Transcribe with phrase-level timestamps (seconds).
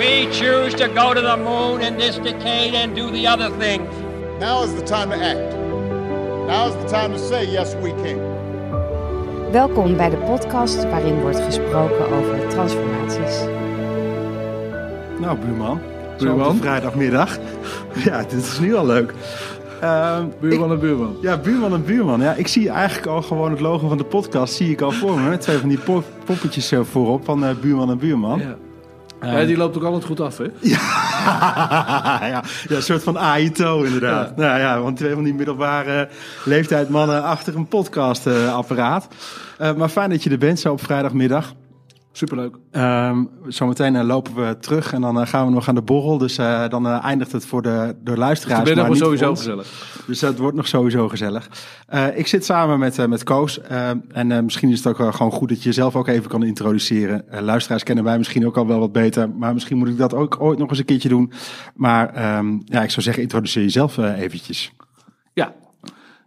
[0.00, 3.88] We choose to go to the moon in this decade and do the other things.
[4.40, 5.52] Now is the time to act.
[6.48, 8.18] Now is the time to say, yes, we can.
[9.52, 13.40] Welkom bij de podcast waarin wordt gesproken over transformaties.
[15.18, 15.80] Nou, buurman.
[16.18, 16.56] Buurman?
[16.56, 17.38] Vrijdagmiddag.
[18.04, 19.14] Ja, dit is nu al leuk.
[19.80, 21.16] Ehm, Buurman ik- en buurman.
[21.20, 22.20] ja, buurman en buurman.
[22.20, 25.18] Ja, ik zie eigenlijk al gewoon het logo van de podcast zie ik al voor
[25.20, 25.36] me.
[25.38, 28.38] Twee van die pop- poppetjes voorop van eh, buurman en buurman.
[28.38, 28.56] Ja.
[29.22, 30.44] Ja, die loopt ook altijd goed af, hè?
[30.60, 34.32] ja, ja, een soort van AITO inderdaad.
[34.36, 34.42] Ja.
[34.42, 36.08] Nou ja, want twee van die middelbare
[36.44, 39.08] leeftijd mannen achter een podcastapparaat.
[39.58, 41.54] Eh maar fijn dat je er bent zo op vrijdagmiddag.
[42.12, 42.56] Superleuk.
[42.70, 46.18] Ehm, zometeen eh, lopen we terug en dan eh, gaan we nog aan de borrel.
[46.18, 48.74] Dus eh, dan eindigt het voor de, de luisteraars.
[48.74, 50.02] Maar was niet sowieso gezellig.
[50.06, 51.48] Dus dat wordt nog sowieso gezellig.
[52.14, 53.60] Ik zit samen met, met Koos.
[54.08, 57.24] en misschien is het ook gewoon goed dat je jezelf ook even kan introduceren.
[57.40, 59.30] Luisteraars kennen wij misschien ook al wel wat beter.
[59.30, 61.32] Maar misschien moet ik dat ook ooit nog eens een keertje doen.
[61.74, 64.72] Maar ehm, ja, ik zou zeggen, introduceer jezelf eventjes.
[65.32, 65.54] Ja.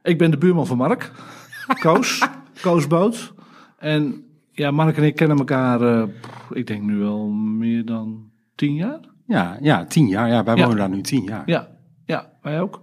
[0.04, 1.12] Ik ben de buurman van Mark.
[1.84, 2.28] Koos.
[2.62, 3.34] Koos Boot.
[3.78, 6.04] En ja, Mark en ik kennen elkaar, eh,
[6.50, 9.00] ik denk nu wel meer dan tien jaar.
[9.28, 10.28] Ja, ja tien jaar.
[10.30, 10.62] Ja, wij Ja.
[10.62, 11.44] wonen daar nu tien jaar.
[11.46, 11.68] Ja,
[12.06, 12.82] ja wij ook.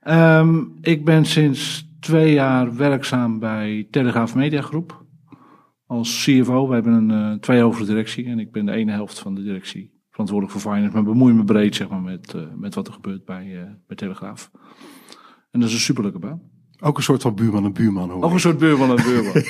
[0.00, 5.04] Ehm, ik ben sinds twee jaar werkzaam bij Telegraaf Media Groep.
[5.86, 6.68] Als CFO.
[6.68, 8.26] We hebben een eh tweehoofdige directie.
[8.26, 10.94] En ik ben de ene helft van de directie verantwoordelijk voor finance.
[10.94, 13.96] Maar bemoei me breed zeg maar, met, eh, met wat er gebeurt bij, eh, bij
[13.96, 14.50] Telegraaf.
[15.50, 16.40] En dat is een superleuke baan.
[16.80, 18.10] Ook een soort van buurman en buurman.
[18.10, 18.22] Hoor.
[18.22, 19.32] Ook een soort buurman en buurman.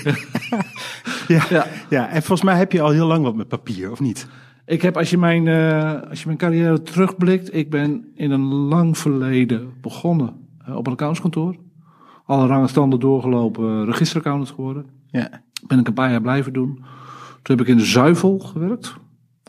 [1.35, 1.47] ja.
[1.51, 1.67] ja.
[1.89, 4.29] ja, en volgens mij heb je al heel lang wat met papier, of niet?
[4.67, 8.45] Ik heb, als je, mijn, eh, als je mijn carrière terugblikt, ik ben in een
[8.45, 11.57] lang verleden begonnen eh, op een accountskantoor.
[12.25, 14.87] Alle rangen standen doorgelopen, registeraccountant geworden.
[15.11, 15.43] Ja.
[15.67, 16.75] Ben ik een paar jaar blijven doen.
[17.43, 18.97] Toen heb ik in de Zuivel gewerkt.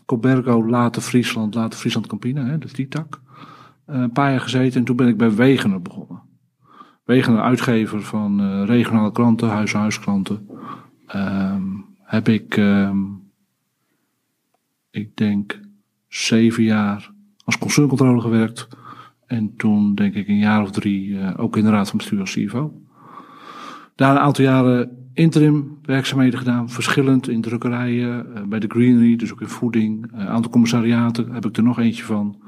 [0.06, 3.20] Cobergo, later Friesland, later Friesland Campina, hè, dus die tak.
[3.84, 6.22] Eh, een paar jaar gezeten en toen ben ik bij Wegener begonnen.
[7.04, 10.48] Wegener, uitgever van eh, regionale kranten, huis-huiskranten.
[11.08, 11.62] Ehm,
[12.02, 12.98] heb ik, ehm,
[14.90, 15.60] ik denk,
[16.08, 17.10] zeven jaar
[17.44, 18.68] als consultcontrole gewerkt.
[19.26, 22.20] En toen denk ik een jaar of drie eh, ook in de raad van bestuur
[22.20, 22.82] als CFO.
[23.94, 29.32] Daar een aantal jaren interim werkzaamheden gedaan, verschillend in drukkerijen, eh, bij de Greenery, dus
[29.32, 30.10] ook in voeding.
[30.12, 32.42] Een aantal commissariaten heb ik er nog eentje van.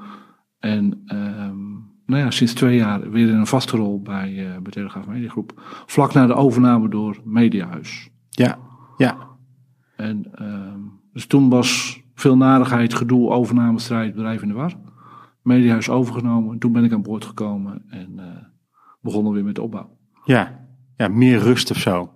[0.58, 1.58] En ehm,
[2.06, 5.62] nou ja, sinds twee jaar weer in een vaste rol bij, eh bij Telegraaf Mediagroep.
[5.86, 8.10] Vlak na de overname door Mediahuis.
[8.30, 8.58] Ja,
[8.96, 9.28] ja.
[9.96, 10.80] En ehm,
[11.12, 14.74] dus toen was veel narigheid, gedoe, overnamestrijd, bedrijf in de war.
[15.42, 16.52] Mediahuis overgenomen.
[16.52, 18.48] En toen ben ik aan boord gekomen en eh
[19.00, 19.96] begonnen weer met de opbouw.
[20.24, 22.12] Ja, ja meer rust of zo.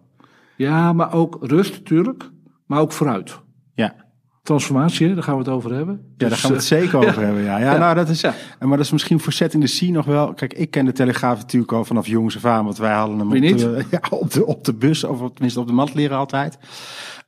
[0.56, 2.30] Ja, maar ook rust natuurlijk,
[2.66, 3.40] maar ook vooruit.
[3.74, 4.03] Ja.
[4.44, 6.00] Transformatie, daar gaan we het over hebben.
[6.16, 7.42] Ja, daar gaan we het zeker over hebben.
[7.42, 7.78] Ja, ja, Ja.
[7.78, 8.20] nou dat is.
[8.20, 8.34] Ja.
[8.60, 10.34] Maar dat is misschien voor Set in the Sea nog wel.
[10.34, 13.26] Kijk, ik ken de Telegraaf natuurlijk al vanaf jongs af aan, want wij hadden hem
[13.26, 16.58] op de, ja, op, de, op de bus, of tenminste op de mat leren altijd.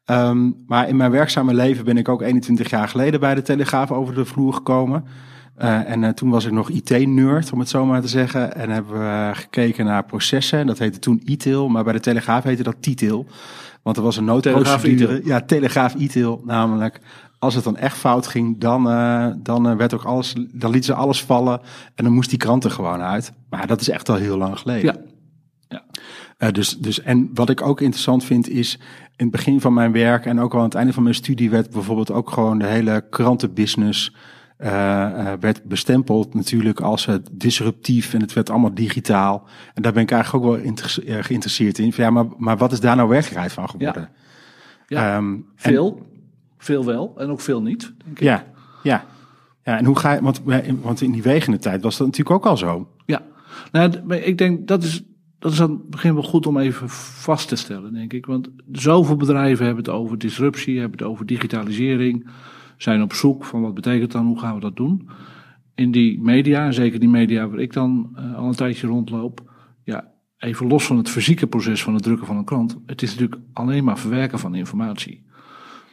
[0.04, 3.92] Ehm, maar in mijn werkzame leven ben ik ook 21 jaar geleden bij de Telegraaf
[3.92, 5.04] over de vloer gekomen.
[5.56, 8.54] Eh, en eh, toen was ik nog IT-nerd, om het zo maar te zeggen.
[8.54, 10.66] En hebben we eh, gekeken naar processen.
[10.66, 13.26] Dat heette toen e-tail, maar bij de Telegraaf heette dat T-tail.
[13.86, 15.20] Want er was een noodprocedure.
[15.24, 17.00] Ja, Telegraaf e-tail namelijk.
[17.38, 20.94] Als het dan echt fout ging, dan, eh, dan eh, werd ook alles, dan lieten
[20.94, 21.60] ze alles vallen.
[21.94, 23.32] En dan moest die krant er gewoon uit.
[23.50, 24.84] Maar dat is echt al heel lang geleden.
[24.84, 24.96] Ja.
[25.68, 25.84] Ja.
[26.36, 28.74] Eh, dus, dus, en wat ik ook interessant vind is,
[29.16, 31.50] in het begin van mijn werk en ook al aan het einde van mijn studie
[31.50, 34.14] werd bijvoorbeeld ook gewoon de hele krantenbusiness
[34.56, 39.48] eh, eh, werd bestempeld natuurlijk als het disruptief en het werd allemaal digitaal.
[39.74, 40.74] En daar ben ik eigenlijk ook wel
[41.06, 41.92] eh, geïnteresseerd in.
[41.92, 44.08] Van, Ja, maar, maar wat is daar nou werkelijkheid van geworden?
[44.86, 45.16] Ja.
[45.16, 46.06] Ehm, Veel,
[46.58, 48.24] veel wel en ook veel niet, denk ik.
[48.24, 48.44] ja,
[48.82, 49.04] ja.
[49.64, 50.42] Ja, en hoe ga je, want,
[50.82, 52.88] want in die wegende tijd was dat natuurlijk ook al zo.
[53.06, 53.22] Ja,
[53.72, 55.02] nou, ik denk dat is,
[55.38, 58.26] dat is aan het begin wel goed om even vast te stellen, denk ik.
[58.26, 62.26] Want zoveel bedrijven hebben het over disruptie, hebben het over digitalisering,
[62.76, 65.08] zijn op zoek van wat betekent dan, hoe gaan we dat doen.
[65.74, 69.52] In die media, zeker die media waar ik dan eh, al een tijdje rondloop,
[69.84, 73.10] ja, even los van het fysieke proces van het drukken van een krant, het is
[73.10, 75.24] natuurlijk alleen maar verwerken van informatie.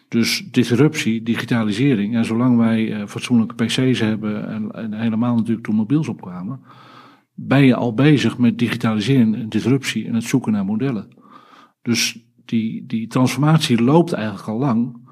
[0.08, 5.76] Dus disruptie, digitalisering, en zolang wij eh, fatsoenlijke PC's hebben en, en helemaal natuurlijk toen
[5.76, 6.60] mobiels opkwamen,
[7.34, 11.08] ben je al bezig met digitalisering en disruptie en het zoeken naar modellen.
[11.82, 15.03] Dus die, die transformatie loopt eigenlijk al lang.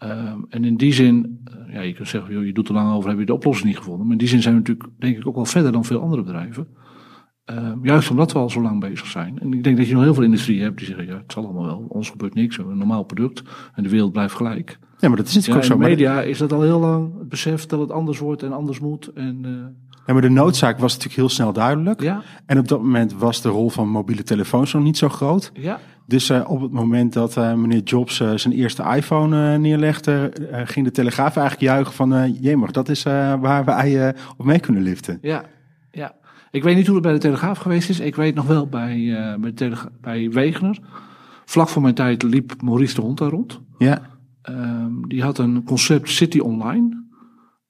[0.00, 2.92] Ehm, en in die zin, eh, ja, je kunt zeggen, joh, je doet er lang
[2.94, 4.02] over, heb je de oplossing niet gevonden.
[4.02, 6.22] Maar in die zin zijn we natuurlijk, denk ik, ook wel verder dan veel andere
[6.22, 6.66] bedrijven.
[7.44, 9.38] Ehm, juist omdat we al zo lang bezig zijn.
[9.38, 11.44] En ik denk dat je nog heel veel industrieën hebt die zeggen, ja, het zal
[11.44, 13.42] allemaal wel, ons gebeurt niks, we hebben een normaal product
[13.74, 14.78] en de wereld blijft gelijk.
[14.98, 15.76] Ja, maar dat is Ja, natuurlijk in ook de zo.
[15.78, 18.52] Maar de- media is dat al heel lang het besef dat het anders wordt en
[18.52, 19.06] anders moet.
[19.06, 19.50] En, eh,
[20.06, 22.00] ja, maar de noodzaak was natuurlijk heel snel duidelijk.
[22.00, 25.50] ja, En op dat moment was de rol van mobiele telefoons nog niet zo groot.
[25.54, 30.32] ja, Dus eh, op het moment dat eh, meneer Jobs eh, zijn eerste iPhone neerlegde,
[30.64, 33.02] ging de Telegraaf eigenlijk juichen van, jemig, dat is
[33.40, 35.18] waar wij op mee kunnen liften.
[35.22, 35.44] ja,
[35.90, 36.18] ja.
[36.52, 38.00] Ik weet niet hoe het bij de Telegraaf geweest is.
[38.00, 39.54] Ik weet nog wel bij, bij,
[40.00, 40.78] bij Wegener.
[41.44, 43.60] Vlak voor mijn tijd liep Maurice de Hond daar rond.
[43.78, 44.02] Ja,
[44.42, 46.99] Ehm, die had een concept City Online.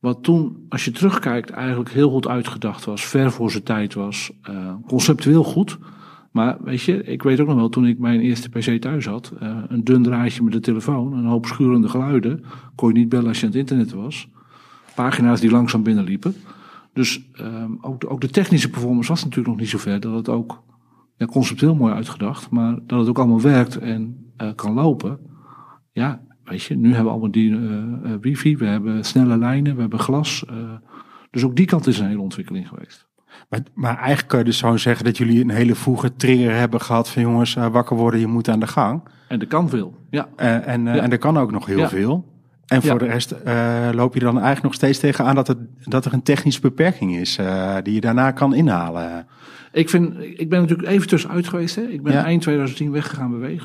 [0.01, 3.05] Wat toen, als je terugkijkt, eigenlijk heel goed uitgedacht was.
[3.05, 4.33] Ver voor zijn tijd was.
[4.43, 5.79] eh, conceptueel goed.
[6.33, 9.33] Maar weet je, ik weet ook nog wel, toen ik mijn eerste PC thuis had.
[9.41, 11.13] eh, een dun draadje met de telefoon.
[11.13, 12.45] Een hoop schurende geluiden.
[12.75, 14.29] Kon je niet bellen als je aan het internet was.
[14.95, 16.35] Pagina's die langzaam binnenliepen.
[16.93, 20.01] Dus ehm, ook, de, ook de technische performance was natuurlijk nog niet zo ver.
[20.01, 20.63] Dat het ook
[21.31, 22.51] conceptueel mooi uitgedacht.
[22.51, 25.19] Maar dat het ook allemaal werkt en eh, kan lopen.
[25.93, 26.21] Ja,
[26.51, 27.61] weet je, nu hebben we allemaal die eh,
[28.13, 30.45] eh, wifi, we hebben snelle lijnen, we hebben glas.
[30.49, 30.55] eh,
[31.31, 33.09] dus ook die kant is een hele ontwikkeling geweest.
[33.49, 36.81] maar, maar eigenlijk kun je dus zo zeggen dat jullie een hele vroege trigger hebben
[36.81, 39.09] gehad van jongens, wakker worden, je moet aan de gang.
[39.29, 40.29] En er kan veel, ja.
[40.37, 40.97] En, Ja.
[40.97, 41.89] en er kan ook nog heel Ja.
[41.89, 42.29] veel.
[42.67, 42.99] En voor Ja.
[42.99, 43.35] de rest
[43.95, 47.39] loop je dan eigenlijk nog steeds tegenaan dat, het, dat er een technische beperking is
[47.83, 49.27] die je daarna kan inhalen.
[49.73, 51.77] Ik, vind, ik ben natuurlijk even tussenuit geweest.
[51.77, 51.83] Hè.
[51.83, 53.61] Ik ben eind 2010 weggegaan bij.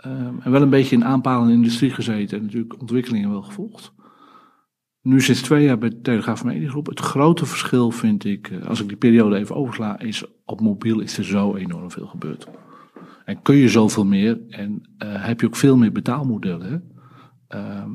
[0.00, 3.92] Ehm, en wel een beetje in aanpalende industrie gezeten en natuurlijk ontwikkelingen wel gevolgd.
[5.02, 6.86] Nu sinds twee jaar bij de Telegraaf Mediegroep.
[6.86, 11.00] Het grote verschil vind ik, eh, als ik die periode even oversla, is op mobiel
[11.00, 12.48] is er zo enorm veel gebeurd.
[13.24, 16.90] En kun je zoveel meer en eh, heb je ook veel meer betaalmodellen.
[17.48, 17.90] Ehm,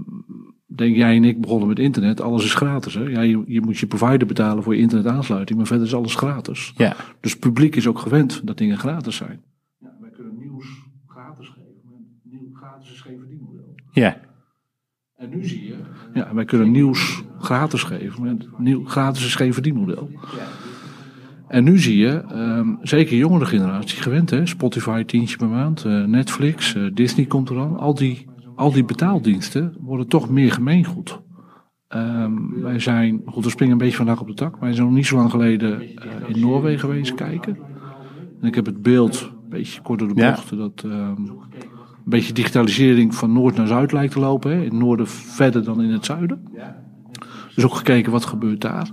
[0.65, 2.93] denk jij en ik begonnen met internet, alles is gratis.
[2.93, 3.03] Hè?
[3.03, 6.73] Ja, je, je moet je provider betalen voor je internetaansluiting, maar verder is alles gratis.
[6.77, 6.95] Ja.
[7.19, 9.41] Dus het publiek is ook gewend dat dingen gratis zijn.
[9.77, 10.65] Ja, wij kunnen nieuws
[11.07, 11.81] gratis geven.
[11.83, 11.93] maar
[12.23, 13.75] Nieuw, gratis is geen verdienmodel.
[13.95, 14.17] Ja.
[15.17, 15.75] En nu zie je...
[16.13, 18.21] Ja, wij kunnen nieuws gratis geven.
[18.23, 20.09] maar nieuw, gratis is geen verdienmodel.
[21.47, 24.45] En nu zie je, ehm, zeker jongere generatie gewend, hè?
[24.45, 27.77] Spotify tientje per maand, eh, Netflix, eh, Disney komt eraan.
[27.77, 28.25] Al die,
[28.55, 31.21] al die betaaldiensten worden toch meer gemeengoed.
[31.87, 34.59] Ehm, wij zijn, goed, we springen een beetje vandaag op de tak.
[34.59, 37.57] Wij zijn nog niet zo lang geleden eh, in Noorwegen geweest kijken.
[38.41, 40.31] En ik heb het beeld, een beetje kort door de Ja.
[40.31, 41.21] bocht, dat ehm,
[42.05, 44.51] een beetje digitalisering van noord naar zuid lijkt te lopen.
[44.51, 44.57] Hè?
[44.57, 46.41] In het noorden verder dan in het zuiden.
[47.55, 48.89] Dus ook gekeken wat gebeurt daar.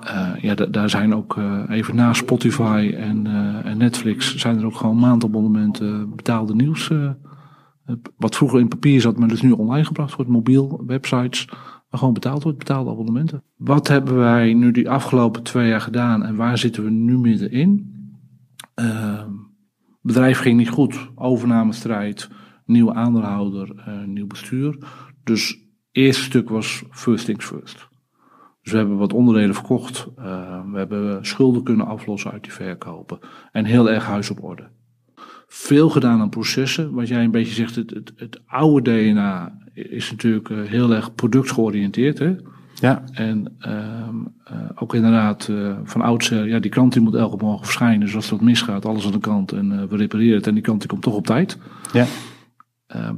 [0.00, 4.58] Eh, ja, da- daar zijn ook eh, even na Spotify en, eh, en Netflix zijn
[4.58, 6.90] er ook gewoon maandabonnementen betaalde nieuws.
[8.16, 11.44] wat vroeger in papier zat, maar dus nu online gebracht wordt, mobiel, websites,
[11.90, 13.42] waar gewoon betaald wordt, betaalde abonnementen.
[13.56, 17.92] Wat hebben wij nu die afgelopen twee jaar gedaan en waar zitten we nu middenin?
[18.74, 19.30] Ehm
[20.02, 22.28] bedrijf ging niet goed, overnamestrijd,
[22.64, 24.76] nieuwe aandeelhouder, eh, nieuw bestuur.
[25.24, 25.58] Dus het
[25.92, 27.88] eerste stuk was first things first.
[28.62, 30.06] Dus we hebben wat onderdelen verkocht.
[30.16, 33.18] eh, we hebben schulden kunnen aflossen uit die verkopen.
[33.52, 34.68] En heel erg huis op orde.
[35.46, 36.92] Veel gedaan aan processen.
[36.92, 41.14] Wat jij een beetje zegt, het, het, het oude DNA is natuurlijk eh, heel erg
[41.14, 42.18] productgeoriënteerd.
[42.18, 42.36] Hè?
[42.82, 43.04] Ja.
[43.12, 47.64] En ehm, eh, ook inderdaad eh, van oudsher, ja, die krant die moet elke morgen
[47.64, 48.00] verschijnen.
[48.00, 50.46] Dus als wat misgaat, alles aan de kant en eh, we repareren het.
[50.46, 51.58] En die krant die komt toch op tijd.
[51.92, 52.06] Ja.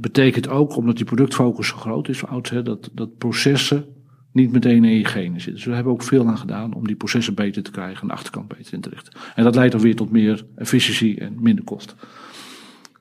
[0.01, 3.85] Betekent ook, omdat die productfocus zo groot is van oudsher, dat, dat processen
[4.33, 5.55] niet meteen in je genen zitten.
[5.55, 8.13] Dus we hebben ook veel aan gedaan om die processen beter te krijgen en de
[8.13, 9.13] achterkant beter in te richten.
[9.35, 11.97] En dat leidt dan weer tot meer efficiëntie en minder kosten.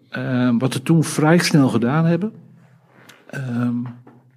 [0.10, 2.34] Ehm, wat we toen vrij snel gedaan hebben,
[3.30, 3.76] ehm,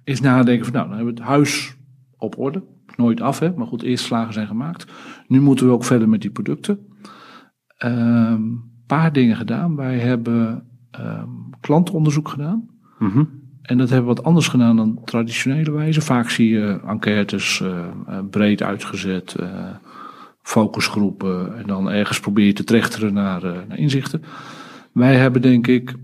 [0.03, 1.76] is nadenken van nou, dan hebben we het huis
[2.17, 2.63] op orde.
[2.95, 3.53] Nooit af, hè?
[3.55, 4.91] maar goed, eerst slagen zijn gemaakt.
[5.27, 6.79] Nu moeten we ook verder met die producten.
[7.77, 9.75] Een paar dingen gedaan.
[9.75, 12.69] Wij hebben ehm, klantenonderzoek gedaan.
[12.99, 13.23] Mhm.
[13.61, 16.01] En dat hebben we wat anders gedaan dan traditionele wijze.
[16.01, 19.49] Vaak zie je enquêtes eh, eh, breed uitgezet, eh,
[20.41, 21.57] focusgroepen.
[21.57, 24.21] En dan ergens probeer je te trechteren naar, naar inzichten.
[24.93, 25.95] Wij hebben denk ik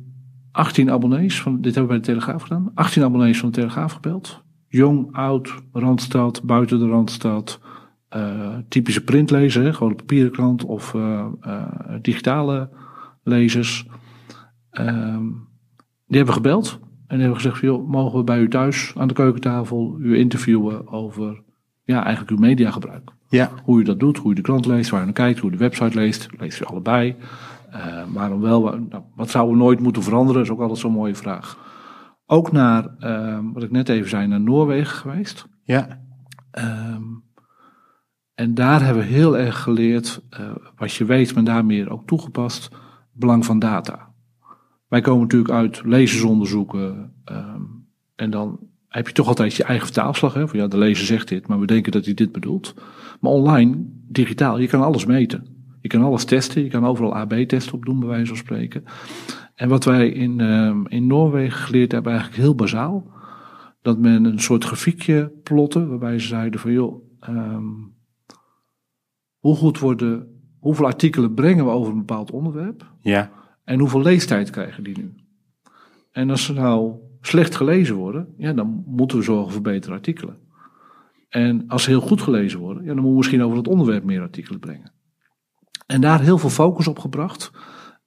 [0.52, 2.72] 18 abonnees, van, dit hebben we bij de Telegraaf gedaan.
[2.74, 4.44] 18 abonnees van de Telegraaf gebeld.
[4.74, 7.60] Jong, oud, Randstad, buiten de Randstad.
[8.10, 11.64] eh, typische printlezer, hè, gewoon een papieren krant of eh, eh,
[12.02, 12.70] digitale
[13.24, 13.88] lezers.
[14.70, 15.22] Ehm,
[16.08, 16.80] die hebben gebeld.
[16.82, 20.18] En die hebben gezegd: van, joh, mogen we bij u thuis aan de keukentafel u
[20.18, 21.44] interviewen over
[21.84, 23.12] ja, eigenlijk uw mediagebruik?
[23.30, 23.52] Ja.
[23.64, 25.54] Hoe u dat doet, hoe u de krant leest, waar u naar kijkt, hoe u
[25.54, 26.28] de website leest.
[26.38, 27.16] Leest u allebei?
[28.14, 28.62] Waarom wel?
[28.62, 30.42] Nou, wat zouden we nooit moeten veranderen?
[30.42, 31.73] is ook altijd zo'n mooie vraag.
[32.34, 35.48] Ook naar, ehm, wat ik net even zei, naar Noorwegen geweest.
[35.64, 36.02] Ja.
[36.52, 37.04] Ehm,
[38.34, 42.08] en daar hebben we heel erg geleerd, eh, wat je weet, maar daar meer ook
[42.08, 42.70] toegepast,
[43.12, 44.12] belang van data.
[44.88, 47.62] Wij komen natuurlijk uit lezersonderzoeken, ehm,
[48.16, 50.34] En dan heb je toch altijd je eigen vertaalslag.
[50.34, 50.48] Hè?
[50.48, 52.74] Van ja, de lezer zegt dit, maar we denken dat hij dit bedoelt.
[53.20, 53.76] Maar online,
[54.08, 55.48] digitaal, je kan alles meten.
[55.82, 58.84] Je kan alles testen, je kan overal AB-testen op doen, bij wijze van spreken.
[59.64, 63.12] En wat wij in, ehm, in Noorwegen geleerd hebben, eigenlijk heel bazaal.
[63.82, 67.64] Dat men een soort grafiekje plotte, waarbij ze zeiden van joh, ehm,
[69.40, 72.92] hoe goed worden, hoeveel artikelen brengen we over een bepaald onderwerp?
[73.02, 73.32] Ja.
[73.64, 75.14] En hoeveel leestijd krijgen die nu?
[76.12, 80.38] En als ze nou slecht gelezen worden, ja, dan moeten we zorgen voor betere artikelen.
[81.30, 84.04] En als ze heel goed gelezen worden, ja, dan moeten we misschien over het onderwerp
[84.04, 84.92] meer artikelen brengen.
[85.86, 87.52] En daar heel veel focus op gebracht.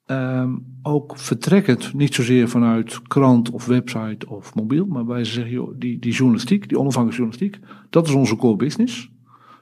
[0.06, 5.74] Ehm, ook vertrekkend, niet zozeer vanuit krant of website of mobiel, maar wij zeggen, joh,
[5.78, 9.10] die, die journalistiek, die onafhankelijke journalistiek, dat is onze core business.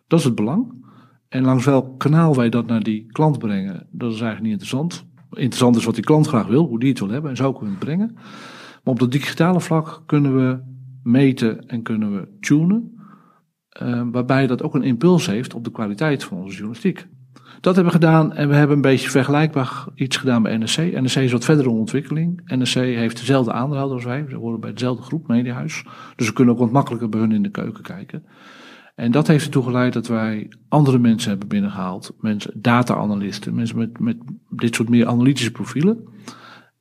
[0.07, 0.73] Dat is het belang.
[1.29, 5.07] En langs welk kanaal wij dat naar die klant brengen, dat is eigenlijk niet interessant.
[5.31, 7.75] Interessant is wat die klant graag wil, hoe die het wil hebben en zo kunnen
[7.75, 8.13] het brengen.
[8.15, 10.63] Maar op dat digitale vlak kunnen we
[11.03, 12.99] meten en kunnen we tunen,
[13.83, 17.07] uh, waarbij dat ook een impuls heeft op de kwaliteit van onze journalistiek.
[17.65, 20.79] Dat hebben we gedaan en we hebben een beetje vergelijkbaar iets gedaan bij NSC.
[20.79, 22.41] NSC is wat verder in ontwikkeling.
[22.45, 24.27] NSC heeft dezelfde aandeelhouder als wij.
[24.27, 25.85] We horen bij dezelfde groep, Mediahuis.
[26.17, 28.25] Dus we kunnen ook wat makkelijker bij hun in de keuken kijken.
[28.95, 32.15] En dat heeft ertoe geleid dat wij andere mensen hebben binnengehaald.
[32.21, 34.17] Mensen, data-analysten, mensen met, met
[34.49, 36.05] dit soort meer analytische profielen.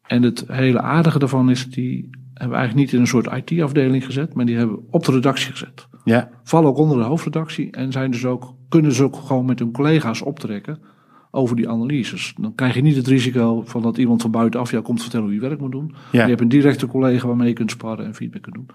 [0.02, 4.06] En het hele aardige daarvan is, die hebben we eigenlijk niet in een soort IT-afdeling
[4.06, 5.88] gezet, maar die hebben we op de redactie gezet.
[6.04, 6.30] Ja.
[6.44, 9.72] Vallen ook onder de hoofdredactie en zijn dus ook, kunnen ze ook gewoon met hun
[9.72, 10.80] collega's optrekken
[11.32, 12.34] over die analyses.
[12.40, 15.36] Dan krijg je niet het risico van dat iemand van buitenaf jou komt vertellen hoe
[15.36, 15.96] je werk moet doen.
[16.12, 16.22] Ja.
[16.24, 18.70] Je hebt een directe collega waarmee je kunt sparren en feedback kunt doen.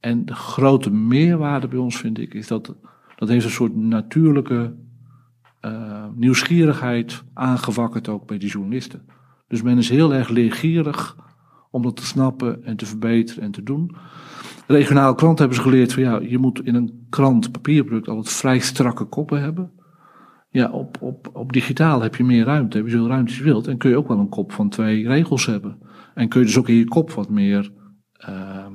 [0.00, 2.74] En de grote meerwaarde bij ons vind ik, is dat
[3.16, 4.74] dat heeft een soort natuurlijke
[5.64, 9.02] uh, nieuwsgierigheid aangewakkerd ook bij die journalisten.
[9.48, 11.16] Dus men is heel erg leergierig
[11.70, 13.96] om dat te snappen en te verbeteren en te doen.
[14.66, 18.58] Regionale kranten hebben ze geleerd van ja, je moet in een krant, papierproduct, altijd vrij
[18.58, 19.72] strakke koppen hebben.
[20.50, 23.44] Ja, op, op, op digitaal heb je meer ruimte, heb je zoveel ruimte als je
[23.44, 23.66] wilt.
[23.66, 25.78] En kun je ook wel een kop van twee regels hebben.
[26.14, 27.72] En kun je dus ook in je kop wat meer
[28.28, 28.66] uh,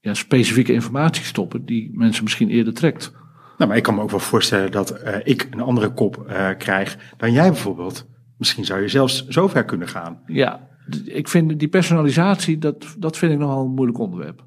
[0.00, 3.12] ja, specifieke informatie stoppen die mensen misschien eerder trekt.
[3.56, 6.48] Nou, maar ik kan me ook wel voorstellen dat uh, ik een andere kop uh,
[6.58, 8.08] krijg dan jij bijvoorbeeld.
[8.36, 10.22] Misschien zou je zelfs zover kunnen gaan.
[10.26, 10.68] Ja,
[11.04, 14.44] ik vind die personalisatie, dat, dat vind ik nogal een moeilijk onderwerp.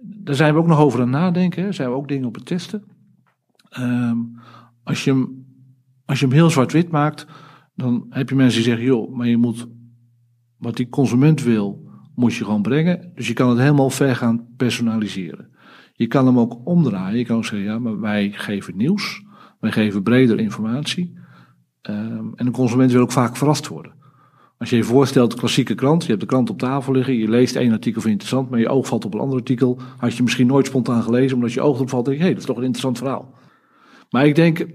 [0.00, 1.62] Daar zijn we ook nog over aan het nadenken.
[1.62, 1.72] Hè.
[1.72, 2.84] Zijn we ook dingen op het testen.
[3.78, 4.38] Um,
[4.82, 5.46] als, je hem,
[6.04, 7.26] als je hem heel zwart-wit maakt,
[7.74, 9.66] dan heb je mensen die zeggen: joh, maar je moet
[10.56, 13.12] wat die consument wil, moet je gewoon brengen.
[13.14, 15.50] Dus je kan het helemaal ver gaan personaliseren.
[15.92, 17.18] Je kan hem ook omdraaien.
[17.18, 19.24] Je kan ook zeggen: ja, maar wij geven nieuws.
[19.60, 21.18] Wij geven breder informatie.
[21.82, 23.95] Um, en de consument wil ook vaak verrast worden.
[24.58, 27.56] Als je je voorstelt, klassieke krant, je hebt de krant op tafel liggen, je leest
[27.56, 30.46] één artikel je interessant, maar je oog valt op een ander artikel, had je misschien
[30.46, 32.56] nooit spontaan gelezen, omdat je oog erop valt, denk je, hé, hey, dat is toch
[32.56, 33.34] een interessant verhaal.
[34.10, 34.66] Maar ik denk,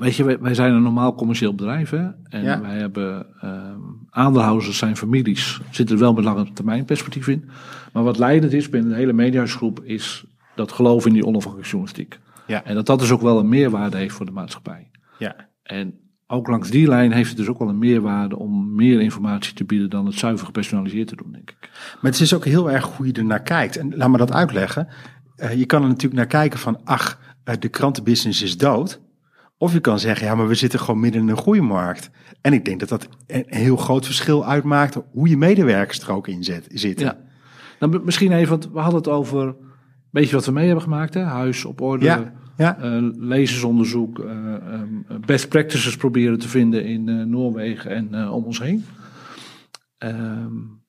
[0.00, 2.60] weet je, wij, wij zijn een normaal commercieel bedrijf, hè, en ja.
[2.60, 7.50] wij hebben um, aandeelhouders, zijn families, zitten er wel met lange termijn perspectief in.
[7.92, 12.18] Maar wat leidend is binnen de hele mediagroep is dat geloof in die onafhankelijke journalistiek.
[12.46, 12.64] Ja.
[12.64, 14.90] En dat dat dus ook wel een meerwaarde heeft voor de maatschappij.
[15.18, 15.36] Ja.
[15.62, 19.54] En ook langs die lijn heeft het dus ook wel een meerwaarde om meer informatie
[19.54, 21.70] te bieden dan het zuiver gepersonaliseerd te doen, denk ik.
[22.00, 23.76] Maar het is ook heel erg hoe je er naar kijkt.
[23.76, 24.88] En laat me dat uitleggen.
[25.36, 29.00] Uh, je kan er natuurlijk naar kijken van, ach, uh, de krantenbusiness is dood.
[29.58, 32.10] Of je kan zeggen, ja, maar we zitten gewoon midden in een groeimarkt.
[32.40, 36.28] En ik denk dat dat een heel groot verschil uitmaakt hoe je medewerkers er ook
[36.28, 37.06] in zet, zitten.
[37.06, 37.18] Ja.
[37.78, 39.56] Nou, misschien even, want we hadden het over
[40.10, 41.22] beetje wat we mee hebben gemaakt, hè?
[41.22, 42.04] Huis op orde.
[42.04, 42.32] Ja.
[42.56, 42.84] Ja.
[42.84, 44.26] Uh, lezersonderzoek, uh,
[44.72, 48.84] um, best practices proberen te vinden in uh, Noorwegen en om ons heen.
[49.98, 50.84] Um,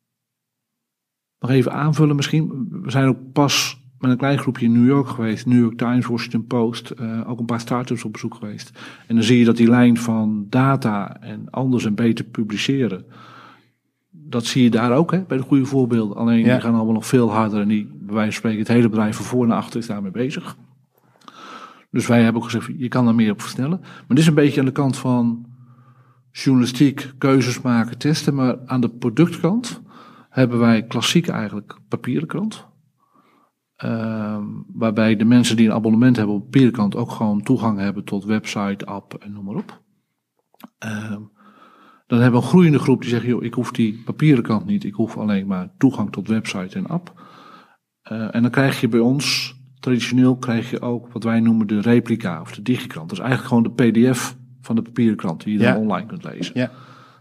[1.39, 2.67] nog even aanvullen misschien.
[2.83, 5.45] We zijn ook pas met een klein groepje in New York geweest.
[5.45, 6.99] New York Times, Washington Post.
[7.25, 8.71] ook een paar start-ups op bezoek geweest.
[9.07, 13.05] En dan zie je dat die lijn van data en anders en beter publiceren.
[14.09, 16.17] Dat zie je daar ook hè, bij de goede voorbeelden.
[16.17, 16.51] Alleen Ja.
[16.53, 17.61] die gaan allemaal nog veel harder.
[17.61, 20.11] En die, bij wijze van spreken, het hele bedrijf van voor naar achter is daarmee
[20.11, 20.57] bezig.
[21.89, 23.79] Dus wij hebben ook gezegd, je kan er meer op versnellen.
[23.79, 25.45] Maar dit is een beetje aan de kant van
[26.31, 28.35] journalistiek, keuzes maken, testen.
[28.35, 29.81] Maar aan de productkant
[30.29, 32.67] hebben wij klassiek eigenlijk papieren krant.
[33.85, 38.03] Uh, waarbij de mensen die een abonnement hebben op papieren krant ook gewoon toegang hebben
[38.03, 39.81] tot website, app en noem maar op.
[40.85, 41.17] Uh,
[42.07, 44.83] dan hebben we een groeiende groep die zegt, joh, ik hoef die papieren krant niet.
[44.83, 47.21] Ik hoef alleen maar toegang tot website en app.
[48.11, 51.81] Uh, en dan krijg je bij ons traditioneel krijg je ook wat wij noemen de
[51.81, 53.09] replica of de digikrant.
[53.09, 55.71] Dat is eigenlijk gewoon de PDF van de papieren krant die je Ja.
[55.73, 56.51] dan online kunt lezen.
[56.59, 56.71] Ja.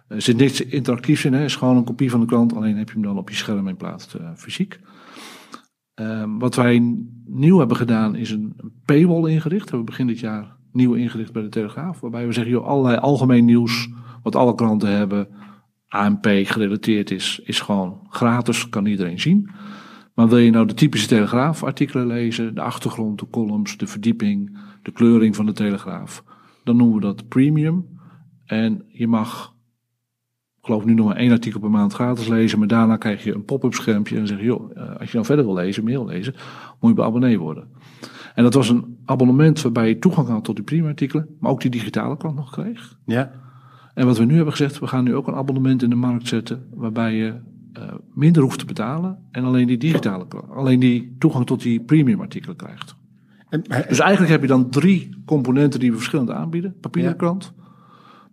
[0.09, 1.39] Er zit niks interactiefs in, hè.
[1.39, 3.37] Het is gewoon een kopie van de krant, alleen heb je hem dan op je
[3.37, 4.81] scherm in plaats uh, fysiek.
[5.95, 6.97] Ehm, wat wij
[7.27, 9.65] nieuw hebben gedaan is een paywall ingericht.
[9.65, 12.01] We hebben begin dit jaar nieuw ingericht bij de Telegraaf.
[12.01, 13.89] Waarbij we zeggen, joh, allerlei algemeen nieuws,
[14.23, 15.29] wat alle kranten hebben,
[15.89, 19.51] ANP gerelateerd is, is gewoon gratis, kan iedereen zien.
[20.17, 24.59] Maar wil je nou de typische Telegraaf artikelen lezen, de achtergrond, de columns, de verdieping,
[24.83, 26.25] de kleuring van de Telegraaf,
[26.65, 27.87] dan noemen we dat premium.
[28.45, 29.55] En je mag,
[30.59, 33.35] ik geloof nu nog maar één artikel per maand gratis lezen, maar daarna krijg je
[33.35, 35.85] een pop-up schermpje en dan zeg je, joh, eh, als je nou verder wil lezen,
[35.85, 36.35] meer wil lezen,
[36.81, 37.69] moet je abonnee worden.
[38.35, 41.61] En dat was een abonnement waarbij je toegang had tot die premium artikelen, maar ook
[41.61, 42.99] die digitale kant nog kreeg.
[43.07, 43.33] Ja.
[43.95, 46.29] En wat we nu hebben gezegd, we gaan nu ook een abonnement in de markt
[46.29, 47.35] zetten, waarbij je
[48.17, 52.57] minder hoeft te betalen en alleen die digitale, alleen die toegang tot die premium artikelen
[52.57, 52.97] krijgt.
[53.49, 56.77] En, dus eigenlijk heb je dan drie componenten die we verschillend aanbieden.
[56.81, 57.53] Papieren krant,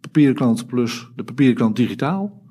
[0.02, 2.42] papieren krant plus de papieren krant digitaal.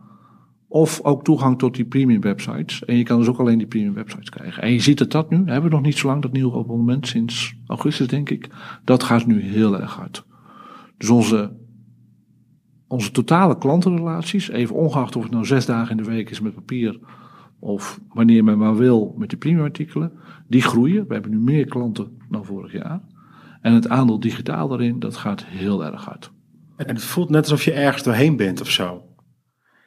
[0.69, 2.85] Of ook toegang tot die premium websites.
[2.85, 4.63] En je kan dus ook alleen die premium websites krijgen.
[4.63, 7.07] En je ziet dat dat nu, hebben we nog niet zo lang, dat nieuwe abonnement,
[7.07, 8.49] sinds augustus denk ik.
[8.85, 10.25] Dat gaat nu heel erg hard.
[10.97, 11.61] Dus onze
[12.93, 16.55] onze totale klantenrelaties, even ongeacht of het nou zes dagen in de week is met
[16.55, 16.99] papier
[17.63, 20.13] of wanneer men maar wil met die premium artikelen,
[20.49, 21.07] die groeien.
[21.07, 23.01] We hebben nu meer klanten dan vorig jaar.
[23.61, 26.33] En het aandeel digitaal daarin, dat gaat heel erg hard.
[26.77, 29.03] En het voelt net alsof je ergens doorheen bent of zo.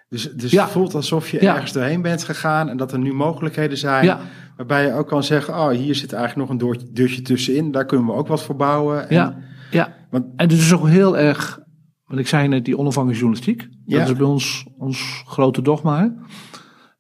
[0.10, 3.77] Dus, dus het voelt alsof je ergens doorheen bent gegaan en dat er nu mogelijkheden
[3.77, 4.17] zijn.
[4.58, 7.72] Waarbij je ook kan zeggen, oh hier zit eigenlijk nog een deurtje tussenin.
[7.72, 9.10] Daar kunnen we ook wat voor bouwen.
[9.10, 9.38] En, ja,
[9.72, 9.96] ja.
[10.10, 11.63] Want, en het is ook heel erg
[12.05, 13.67] want ik zei net, die onafhankelijke journalistiek.
[13.86, 16.13] Dat is bij ons ons grote dogma.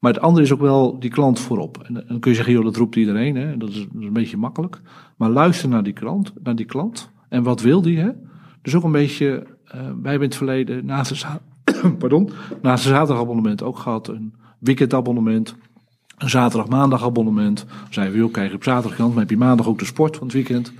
[0.05, 1.77] Maar het andere is ook wel die klant voorop.
[1.83, 3.35] En dan kun je zeggen, joh, dat roept iedereen.
[3.35, 3.57] Hè?
[3.57, 4.81] Dat, is, een beetje makkelijk.
[5.15, 6.33] Maar luister naar die klant.
[6.43, 7.09] Naar die klant.
[7.29, 7.97] En wat wil die?
[7.97, 8.09] Hè?
[8.61, 11.25] Dus ook een beetje, uh, wij hebben in het verleden naast
[11.83, 12.29] een, pardon,
[12.61, 14.07] zaterdagabonnement ook gehad.
[14.07, 15.55] Een weekendabonnement.
[16.17, 17.65] Een zaterdag-maandag abonnement.
[17.89, 20.27] Zeiden we, joh, krijg je op zaterdag maar heb je maandag ook de sport van
[20.27, 20.73] het weekend.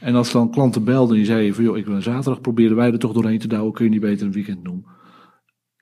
[0.00, 2.92] En als dan klanten belden en zeiden van joh, ik wil een zaterdag, proberen wij
[2.92, 4.84] er toch doorheen te douwen, kun je niet beter een weekend doen.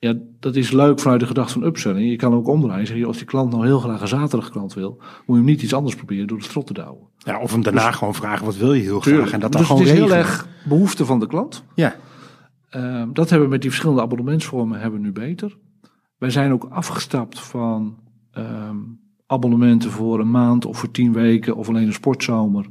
[0.06, 2.10] Ja, dat is leuk vanuit de gedachte van upselling.
[2.10, 2.86] Je kan ook omdraaien.
[2.86, 5.44] Zeg je, als die klant nou heel graag een zaterdag klant wil, moet je hem
[5.44, 7.06] niet iets anders proberen door de strot te douwen.
[7.18, 9.30] Ja, of hem daarna dus- gewoon vragen, wat wil je heel graag?
[9.30, 10.16] En dat dan dus gewoon het is regelen.
[10.16, 11.64] heel erg behoefte van de klant.
[11.74, 11.96] Ja.
[12.70, 15.56] Uh, dat hebben we met die verschillende abonnementsvormen hebben we nu beter.
[16.18, 17.98] Wij zijn ook afgestapt van
[18.38, 22.66] um, abonnementen voor een maand of voor tien weken of alleen een sportzomer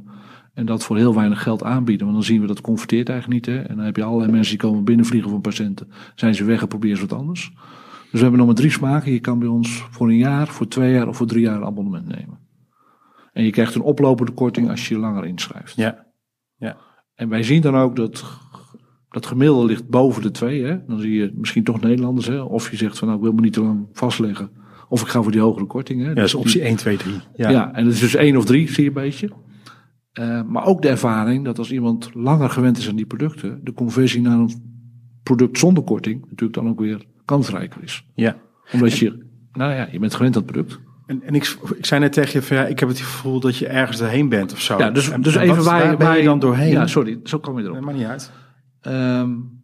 [0.56, 2.06] en dat voor heel weinig geld aanbieden.
[2.06, 3.56] Want dan zien we dat converteert eigenlijk niet.
[3.56, 3.62] Hè?
[3.62, 5.88] En dan heb je allerlei mensen die komen binnenvliegen van patiënten.
[6.14, 7.52] Zijn ze weg en proberen ze wat anders.
[8.00, 9.12] Dus we hebben nog maar drie smaken.
[9.12, 11.64] Je kan bij ons voor een jaar, voor twee jaar of voor drie jaar een
[11.64, 12.38] abonnement nemen.
[13.32, 15.76] En je krijgt een oplopende korting als je je langer inschrijft.
[15.76, 16.06] Ja.
[16.56, 16.76] ja.
[17.14, 18.24] En wij zien dan ook dat
[19.08, 20.64] dat gemiddelde ligt boven de twee.
[20.64, 20.84] Hè?
[20.86, 22.26] Dan zie je misschien toch Nederlanders.
[22.26, 22.40] Hè?
[22.40, 24.50] Of je zegt van nou ik wil me niet te lang vastleggen.
[24.88, 26.02] Of ik ga voor die hogere korting.
[26.02, 26.08] Hè?
[26.08, 27.14] Ja, dat is optie 1, 2, 3.
[27.36, 27.50] Ja.
[27.50, 29.30] ja, en het is dus één of drie zie je een beetje.
[30.20, 33.72] Uh, maar ook de ervaring dat als iemand langer gewend is aan die producten, de
[33.72, 34.50] conversie naar een
[35.22, 38.06] product zonder korting natuurlijk dan ook weer kansrijker is.
[38.14, 38.36] Ja.
[38.72, 40.80] Omdat je, nou ja, je bent gewend aan het product.
[41.06, 43.56] En, en ik, ik zei net tegen je van ja, ik heb het gevoel dat
[43.56, 44.78] je ergens doorheen bent of zo.
[44.78, 46.70] Ja, dus, en, dus en even waar, waar ben je dan doorheen?
[46.70, 47.74] Ja, sorry, zo kom je erop.
[47.74, 48.32] Nee, maar niet uit.
[48.82, 49.60] Um,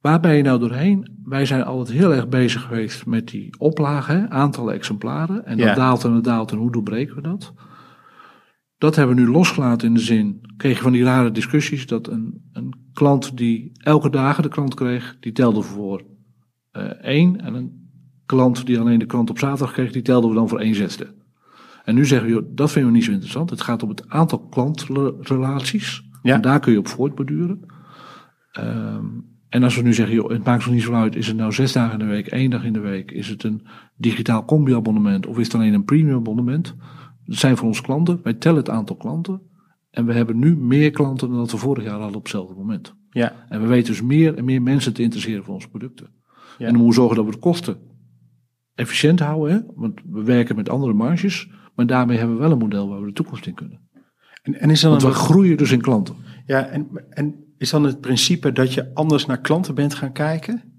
[0.00, 1.18] waar ben je nou doorheen?
[1.24, 5.46] Wij zijn altijd heel erg bezig geweest met die oplagen, aantallen exemplaren.
[5.46, 5.74] En dat Ja.
[5.74, 7.52] daalt en dat daalt en hoe doorbreken we dat?
[8.78, 12.08] Dat hebben we nu losgelaten in de zin, kreeg je van die rare discussies, dat
[12.08, 16.02] een, een klant die elke dagen de krant kreeg, die telde voor
[16.70, 17.40] eh één.
[17.40, 17.90] En een
[18.26, 21.14] klant die alleen de krant op zaterdag kreeg, die telden we dan voor één zesde.
[21.84, 23.50] En nu zeggen we, joh, dat vinden we niet zo interessant.
[23.50, 26.02] Het gaat om het aantal klantrelaties.
[26.22, 26.34] Ja.
[26.34, 27.60] En daar kun je op voortborduren.
[28.52, 29.06] Ehm,
[29.48, 31.52] en als we nu zeggen, joh, het maakt ons niet zo uit, is het nou
[31.52, 35.26] zes dagen in de week, één dag in de week, is het een digitaal combi-abonnement
[35.26, 36.74] of is het alleen een premium abonnement?
[37.26, 39.40] Dat zijn voor ons klanten, wij tellen het aantal klanten
[39.90, 42.94] en we hebben nu meer klanten dan dat we vorig jaar hadden op hetzelfde moment.
[43.10, 43.46] Ja.
[43.48, 46.06] En we weten dus meer en meer mensen te interesseren voor onze producten.
[46.58, 46.66] Ja.
[46.66, 47.78] En dan moeten we zorgen dat we de kosten
[48.74, 49.60] efficiënt houden, hè?
[49.74, 53.06] want we werken met andere marges, maar daarmee hebben we wel een model waar we
[53.06, 53.80] de toekomst in kunnen.
[54.42, 56.16] En, en is dan Want we een, groeien dus in klanten.
[56.46, 60.75] ja, en, en is dan het principe dat je anders naar klanten bent gaan kijken?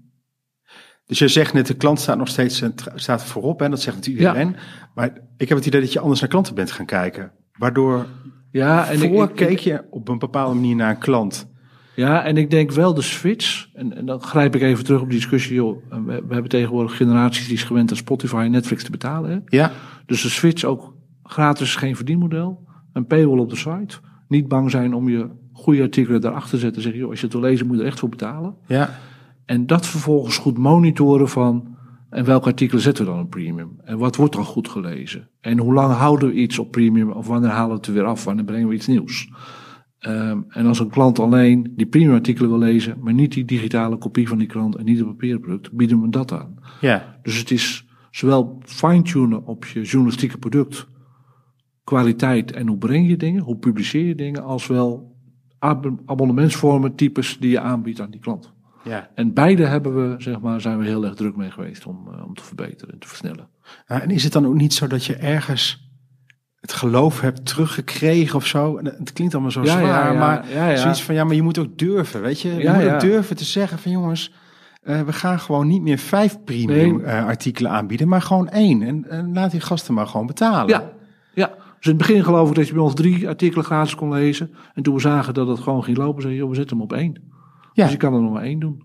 [1.08, 2.62] Dus je zegt net, de klant staat nog steeds
[2.94, 4.32] staat voorop, en dat zegt natuurlijk Ja.
[4.32, 4.56] iedereen.
[4.94, 7.30] Maar ik heb het idee dat je anders naar klanten bent gaan kijken.
[7.58, 8.06] Waardoor
[8.50, 11.50] Ja, en ik- voor ik- keek je op een bepaalde manier naar een klant.
[11.94, 15.08] Ja, en ik denk wel de switch, en, en dan grijp ik even terug op
[15.10, 18.84] die discussie, joh, we, we hebben tegenwoordig generaties die is gewend aan Spotify en Netflix
[18.84, 19.30] te betalen.
[19.30, 19.38] Hè?
[19.58, 19.72] Ja,
[20.06, 23.96] Dus de switch ook gratis geen verdienmodel, een paywall op de site,
[24.28, 27.34] niet bang zijn om je goede artikelen daarachter te zetten, zeggen, joh, als je het
[27.34, 28.54] wil lezen moet je er echt voor betalen.
[28.66, 28.90] ja,
[29.48, 31.76] En dat vervolgens goed monitoren van.
[32.10, 33.80] En welke artikelen zetten we dan op premium?
[33.84, 35.28] En wat wordt dan goed gelezen?
[35.40, 37.10] En hoe lang houden we iets op premium?
[37.10, 38.24] Of wanneer halen we het er weer af?
[38.24, 39.28] Wanneer brengen we iets nieuws?
[40.06, 43.96] Um, en als een klant alleen die premium artikelen wil lezen, maar niet die digitale
[43.96, 46.54] kopie van die krant en niet het papieren product, bieden we dat aan.
[46.80, 47.18] Ja.
[47.22, 50.88] Dus het is zowel fine-tunen op je journalistieke product,
[51.84, 55.16] kwaliteit en hoe breng je dingen, hoe publiceer je dingen, als wel
[56.04, 58.56] abonnementsvormen, types die je aanbiedt aan die klant.
[58.84, 59.08] Ja.
[59.14, 62.26] En beide hebben we, zeg maar, zijn we heel erg druk mee geweest om, uh,
[62.26, 63.48] om te verbeteren en te versnellen.
[63.86, 65.90] Nou, en is het dan ook niet zo dat je ergens
[66.60, 68.78] het geloof hebt teruggekregen of zo?
[68.82, 70.18] Het klinkt allemaal zo Ja, zwaar, ja, ja.
[70.18, 72.54] maar zoiets van ja, maar je moet ook durven, weet je?
[72.54, 74.34] Je moet ook durven te zeggen van jongens,
[74.82, 77.06] eh, we gaan gewoon niet meer vijf premium Nee.
[77.06, 78.82] eh, artikelen aanbieden, maar gewoon één.
[78.82, 80.68] En, en laat die gasten maar gewoon betalen.
[80.68, 80.90] Ja,
[81.34, 81.46] ja.
[81.76, 84.50] Dus in het begin geloof ik dat je bij ons drie artikelen gratis kon lezen.
[84.74, 86.92] En toen we zagen dat het gewoon ging lopen, zei je, we zetten hem op
[86.92, 87.36] één.
[87.78, 87.84] Ja.
[87.84, 88.82] Dus je kan er nog maar één doen.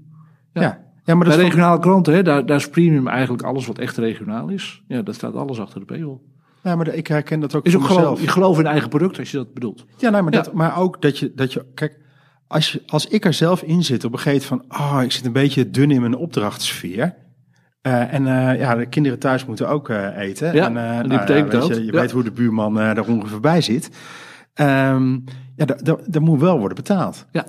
[0.54, 0.62] ja.
[1.04, 1.16] ja.
[1.16, 4.50] maar dat Bij regionale kranten, hè, daar, daar is premium eigenlijk alles wat echt regionaal
[4.50, 4.84] is.
[4.88, 6.18] Ja, daar staat alles achter de paywall.
[6.64, 9.32] ja, maar ik herken dat ook Is ook geloof, je gelooft in eigen product als
[9.32, 9.86] je dat bedoelt.
[9.98, 10.42] Ja, nou, maar, Ja.
[10.42, 12.00] Dat, maar ook dat je, dat je kijk,
[12.48, 15.26] als, je, als ik er zelf in zit op een gegeven van, ah, ik zit
[15.26, 17.16] een beetje dun in mijn opdrachtsfeer.
[17.82, 20.54] Eh, en eh, ja, de kinderen thuis moeten ook eh, eten.
[20.54, 21.78] Ja, en, en die nou, betekent ja, weet dat.
[21.78, 22.00] Je, je Ja.
[22.00, 23.90] weet hoe de buurman daar ongeveer bij zit.
[24.54, 25.12] Ehm
[25.56, 27.26] ja, dat- dat dat moet wel worden betaald.
[27.32, 27.46] Ja.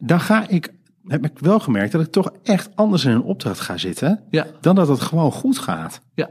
[0.00, 0.72] Dan ga ik,
[1.06, 4.20] heb ik wel gemerkt dat ik toch echt anders in een opdracht ga zitten.
[4.30, 6.00] Ja, Dan dat het gewoon goed gaat.
[6.14, 6.30] ja,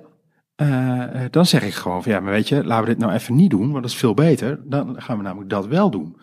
[0.55, 3.35] Eh, dan zeg ik gewoon van ja, maar weet je, laten we dit nou even
[3.35, 4.59] niet doen, want dat is veel beter.
[4.65, 6.17] Dan gaan we namelijk dat wel doen.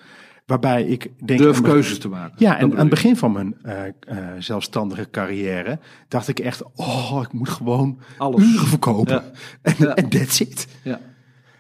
[0.47, 1.39] Waarbij ik denk.
[1.41, 2.35] durf keuzes te maken.
[2.39, 3.93] Ja, Dat en aan het begin van mijn eh, eh,
[4.39, 5.79] zelfstandige carrière
[6.09, 8.43] dacht ik echt, oh, ik moet gewoon Alles.
[8.55, 9.15] uren verkopen.
[9.15, 9.25] Ja.
[9.63, 9.95] En, Ja.
[9.95, 10.67] en that's it.
[10.83, 11.01] Ja,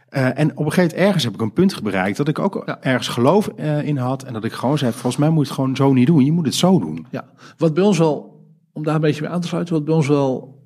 [0.09, 2.62] Eh, en op een gegeven moment ergens heb ik een punt bereikt dat ik ook
[2.66, 2.83] Ja.
[2.83, 4.23] ergens geloof eh, in had.
[4.23, 6.25] En dat ik gewoon zei, volgens mij moet je het gewoon zo niet doen.
[6.25, 7.07] Je moet het zo doen.
[7.11, 7.25] ja.
[7.59, 10.09] Wat bij ons wel, om daar een beetje mee aan te sluiten, wat bij ons
[10.09, 10.62] wel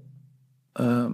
[0.72, 1.12] ehm,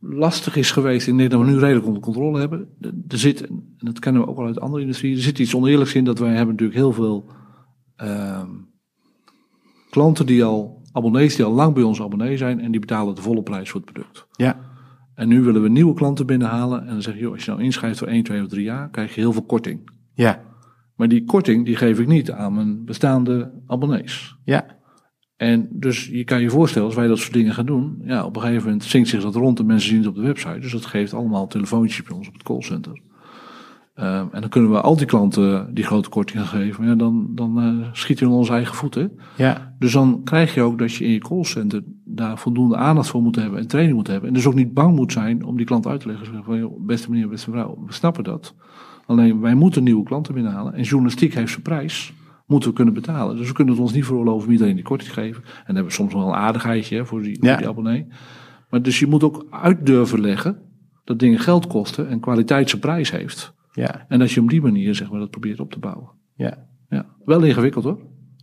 [0.00, 2.68] lastig is geweest, denk dat we nu redelijk onder controle hebben.
[3.08, 5.94] Er zit, en dat kennen we ook wel uit andere industrieën, er zit iets oneerlijks
[5.94, 7.24] in dat wij hebben natuurlijk heel veel
[7.96, 8.48] ehm,
[9.90, 13.22] klanten die al, abonnees die al lang bij ons abonnee zijn en die betalen de
[13.22, 14.26] volle prijs voor het product.
[14.32, 14.56] Ja,
[15.14, 17.62] En nu willen we nieuwe klanten binnenhalen en dan zeg je, joh, als je nou
[17.62, 19.90] inschrijft voor 1, 2 of 3 jaar, krijg je heel veel korting.
[20.14, 20.42] ja,
[20.96, 24.36] Maar die korting die geef ik niet aan mijn bestaande abonnees.
[24.44, 24.80] ja.
[25.36, 28.36] En dus je kan je voorstellen, als wij dat soort dingen gaan doen, ja, op
[28.36, 30.58] een gegeven moment zingt zich dat rond en mensen zien het op de website.
[30.58, 33.00] Dus dat geeft allemaal telefoontjes bij ons op het callcenter.
[33.94, 36.86] Ehm, en dan kunnen we al die klanten die grote kortingen geven.
[36.86, 39.12] Ja, dan, dan eh, schieten we in onze eigen voeten.
[39.36, 39.74] ja.
[39.78, 43.36] Dus dan krijg je ook dat je in je callcenter daar voldoende aandacht voor moet
[43.36, 44.28] hebben en training moet hebben.
[44.28, 46.26] En dus ook niet bang moet zijn om die klant uit te leggen.
[46.26, 48.54] Zeggen van, joh, beste meneer, beste mevrouw, we snappen dat.
[49.06, 50.74] Alleen wij moeten nieuwe klanten binnenhalen.
[50.74, 52.12] En journalistiek heeft zijn prijs.
[52.46, 53.36] Moeten we kunnen betalen.
[53.36, 55.42] Dus we kunnen het ons niet veroorloven om iedereen die korting te geven.
[55.42, 57.48] En dan hebben we soms wel een aardigheidje hè, voor, die, Ja.
[57.48, 58.06] voor die abonnee.
[58.70, 60.58] Maar dus je moet ook uit durven leggen
[61.04, 63.54] dat dingen geld kosten en kwaliteit zijn prijs heeft.
[63.72, 64.04] Ja.
[64.08, 66.10] En dat je op die manier zeg maar, dat probeert op te bouwen.
[66.34, 66.70] ja.
[66.88, 67.06] Ja.
[67.24, 67.98] Wel ingewikkeld hoor.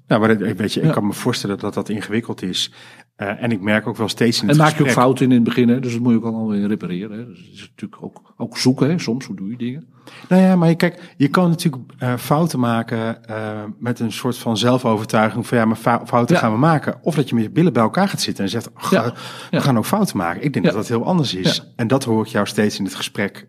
[0.07, 0.91] Nou, maar dat- weet je, ik Ja.
[0.93, 2.73] kan me voorstellen dat dat ingewikkeld is.
[3.15, 5.29] Eh, en ik merk ook wel steeds in het En maak je ook fouten in
[5.31, 5.79] in het begin, hè?
[5.79, 7.17] dus dat moet je ook allemaal weer repareren.
[7.17, 7.25] Hè?
[7.25, 8.99] Dus het is natuurlijk ook, ook zoeken, hè?
[8.99, 9.87] soms, hoe doe je dingen?
[10.29, 14.37] Nou ja, maar je, kijk, je kan natuurlijk eh, fouten maken eh, met een soort
[14.37, 16.41] van zelfovertuiging van ja, maar fou- fouten Ja.
[16.41, 16.99] gaan we maken.
[17.01, 19.03] Of dat je met je billen bij elkaar gaat zitten en zegt, Ja.
[19.05, 19.11] we
[19.49, 19.59] Ja.
[19.59, 20.43] gaan ook fouten maken.
[20.43, 20.71] Ik denk Ja.
[20.71, 21.55] dat dat heel anders is.
[21.55, 21.63] Ja.
[21.75, 23.47] En dat hoor ik jou steeds in het gesprek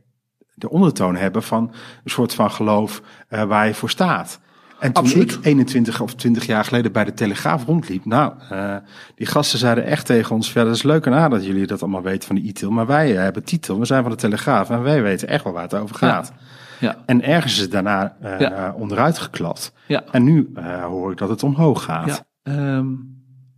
[0.60, 1.62] de ondertoon hebben van
[2.04, 4.40] een soort van geloof eh, waar je voor staat.
[4.80, 5.32] En toen Absoluut.
[5.32, 8.76] ik 21 of 20 jaar geleden bij de Telegraaf rondliep, nou, eh,
[9.14, 11.82] die gasten zeiden echt tegen ons, ja, dat is leuk en aardig dat jullie dat
[11.82, 14.70] allemaal weten van de e-titel, maar wij eh, hebben titel, we zijn van de Telegraaf
[14.70, 16.32] en wij weten echt wel waar het over gaat.
[16.80, 18.74] Ja, En ergens is het daarna Ja.
[18.78, 19.72] onderuit geklapt.
[19.86, 20.04] ja.
[20.10, 20.50] En nu
[20.82, 22.06] hoor ik dat het omhoog gaat.
[22.42, 22.52] ja.
[22.52, 22.86] Ehm,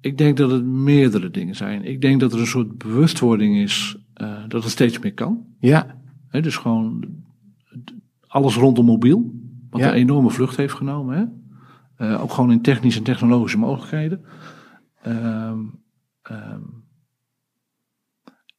[0.00, 1.84] ik denk dat het meerdere dingen zijn.
[1.84, 3.96] Ik denk dat er een soort bewustwording is
[4.48, 5.44] dat het steeds meer kan.
[5.58, 5.86] Ja,
[6.40, 7.04] Dus gewoon
[8.26, 9.34] alles rondom mobiel,
[9.70, 9.88] wat Ja.
[9.88, 11.16] een enorme vlucht heeft genomen.
[11.16, 11.24] Hè?
[12.06, 14.24] Eh, ook gewoon in technische en technologische mogelijkheden.
[15.02, 15.58] Ehm,
[16.22, 16.60] ehm,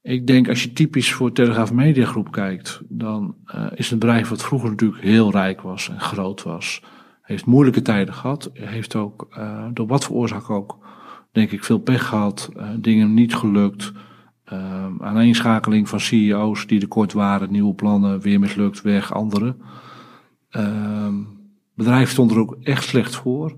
[0.02, 4.30] ik denk als je typisch voor Telegraaf Media Groep kijkt, dan eh, is het bedrijf
[4.30, 6.84] wat vroeger natuurlijk heel rijk was en groot was,
[7.22, 10.78] heeft moeilijke tijden gehad, heeft ook eh, door wat voor oorzaak ook,
[11.32, 13.92] denk ik, veel pech gehad, eh, dingen niet gelukt.
[14.44, 19.56] Ehm aaneenschakeling van CEO's die er kort waren, nieuwe plannen, weer mislukt, weg, andere.
[20.50, 21.16] Ehm
[21.76, 23.56] bedrijf stond er ook echt slecht voor.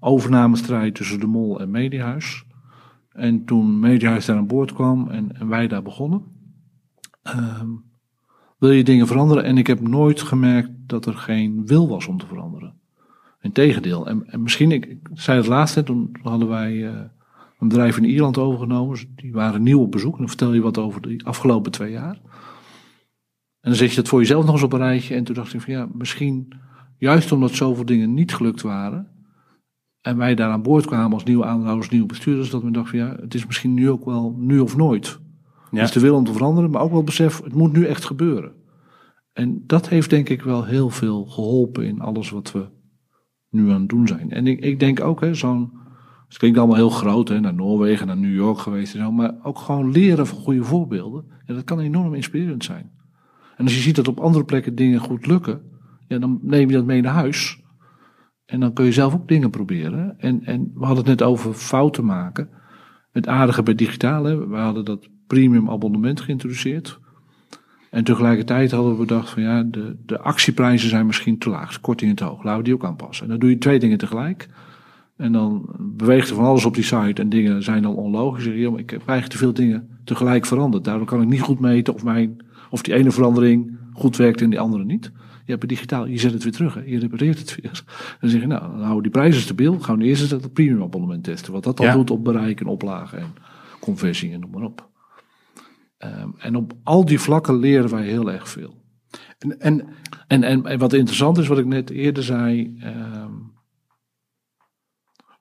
[0.00, 2.44] Overnamestrijd tussen de Mol en Mediahuis.
[3.16, 6.22] En toen Mediahuis daar aan boord kwam en, wij daar begonnen,
[7.22, 7.68] ehm,
[8.58, 9.44] wil je dingen veranderen.
[9.44, 12.74] En ik heb nooit gemerkt dat er geen wil was om te veranderen.
[13.40, 14.06] Integendeel.
[14.06, 17.00] En, en misschien, ik, ik zei het laatst, hè, toen hadden wij, eh,
[17.58, 18.98] een bedrijf in Ierland overgenomen.
[19.14, 20.12] Die waren nieuw op bezoek.
[20.12, 22.20] En dan vertel je wat over de afgelopen twee jaar.
[23.60, 25.14] En dan zet je dat voor jezelf nog eens op een rijtje.
[25.14, 26.52] En toen dacht ik van ja, misschien
[26.98, 29.10] juist omdat zoveel dingen niet gelukt waren.
[30.00, 32.50] En wij daar aan boord kwamen als nieuwe aandeelhouders, nieuwe bestuurders.
[32.50, 35.18] Dat we dachten van ja, het is misschien nu ook wel nu of nooit.
[35.70, 35.80] Ja.
[35.80, 38.52] Dus de wil om te veranderen, maar ook wel besef, het moet nu echt gebeuren.
[39.32, 42.68] En dat heeft denk ik wel heel veel geholpen in alles wat we
[43.50, 44.30] nu aan het doen zijn.
[44.30, 45.84] En ik, ik denk ook, hè, zo'n.
[46.28, 49.12] Het klinkt allemaal heel groot, hè, naar Noorwegen, naar New York geweest en zo.
[49.12, 51.24] Maar ook gewoon leren van goede voorbeelden.
[51.46, 52.90] Ja, dat kan enorm inspirerend zijn.
[53.56, 55.60] En als je ziet dat op andere plekken dingen goed lukken,
[56.08, 57.60] ja, dan neem je dat mee naar huis.
[58.46, 60.18] En dan kun je zelf ook dingen proberen.
[60.18, 62.48] En, en we hadden het net over fouten maken.
[63.10, 66.98] Het aardige bij digitaal, hè, we hadden dat premium abonnement geïntroduceerd.
[67.90, 72.14] En tegelijkertijd hadden we bedacht van ja, de, de actieprijzen zijn misschien te laag, kortingen
[72.14, 72.42] te hoog.
[72.42, 73.24] Laten we die ook aanpassen.
[73.24, 74.48] En dan doe je twee dingen tegelijk.
[75.16, 78.44] En dan beweegt er van alles op die site en dingen zijn dan onlogisch.
[78.44, 80.84] Ja, maar ik heb eigenlijk te veel dingen tegelijk veranderd.
[80.84, 82.36] Daardoor kan ik niet goed meten of, mijn,
[82.70, 85.04] of die ene verandering goed werkt en die andere niet.
[85.44, 86.80] Je hebt het digitaal, je zet het weer terug, hè?
[86.84, 87.82] je repareert het weer.
[88.20, 89.78] Dan zeg je, nou, dan houden die prijzen stabiel.
[89.80, 91.52] Gaan we eerst eens dat premium abonnement testen.
[91.52, 91.92] Wat dat dan Ja.
[91.92, 93.34] doet op bereik en oplagen en
[93.80, 94.88] conversie en noem maar op.
[95.98, 98.74] Ehm, en op al die vlakken leren wij heel erg veel.
[99.38, 99.84] En, en
[100.26, 102.76] En, en, en wat interessant is, wat ik net eerder zei.
[102.80, 103.15] ehm,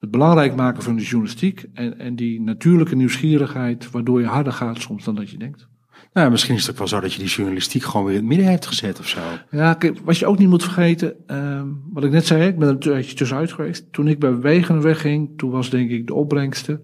[0.05, 4.79] het belangrijk maken van de journalistiek en, en die natuurlijke nieuwsgierigheid, waardoor je harder gaat
[4.79, 5.67] soms dan dat je denkt.
[6.13, 8.29] nou, misschien is het ook wel zo dat je die journalistiek gewoon weer in het
[8.29, 9.19] midden heeft gezet of zo.
[9.51, 12.67] Ja, kijk, wat je ook niet moet vergeten, ehm, wat ik net zei, ik ben
[12.67, 13.93] er een tijdje tussenuit geweest.
[13.93, 16.81] Toen ik bij Wegen wegging, toen was denk ik de opbrengsten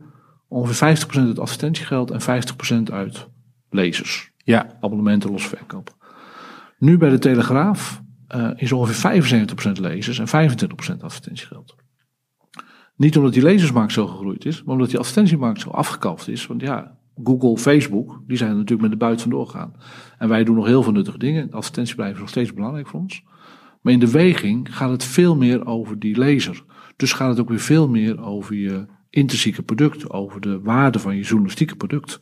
[0.47, 3.27] ongeveer 50% uit advertentiegeld en 50% uit
[3.69, 4.31] lezers.
[4.37, 5.95] Ja, abonnementen los verkoop.
[6.77, 9.21] Nu bij de Telegraaf eh, is ongeveer
[9.67, 11.75] 75% lezers en 25% advertentiegeld.
[13.01, 16.47] Niet omdat die lezersmarkt zo gegroeid is, maar omdat die advertentiemarkt zo afgekapt is.
[16.47, 19.73] Want ja, Google, Facebook, die zijn natuurlijk met de buit vandoor gegaan.
[20.17, 21.51] En wij doen nog heel veel nuttige dingen.
[21.51, 23.23] Advertentiebedrijven is nog steeds belangrijk voor ons.
[23.81, 26.63] Maar in de weging gaat het veel meer over die lezer.
[26.95, 31.15] Dus gaat het ook weer veel meer over je intrinsieke product, over de waarde van
[31.15, 32.19] je journalistieke product.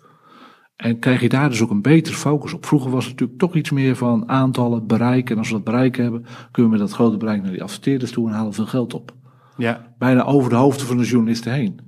[0.75, 2.65] En krijg je daar dus ook een betere focus op.
[2.65, 5.31] Vroeger was het natuurlijk toch iets meer van aantallen, bereiken.
[5.31, 8.11] En als we dat bereik hebben, kunnen we met dat grote bereik naar die adverteerders
[8.11, 9.17] toe en halen veel geld op.
[9.59, 11.79] ja, Bijna over de hoofden van de journalisten heen.